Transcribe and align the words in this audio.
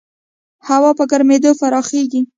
هوا 0.67 0.91
په 0.97 1.03
ګرمېدو 1.11 1.51
پراخېږي. 1.59 2.21